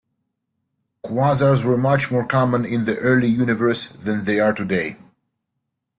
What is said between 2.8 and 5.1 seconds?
the early universe than they are today.